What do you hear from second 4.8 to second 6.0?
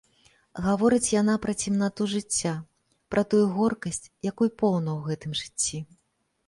ў гэтым жыцці.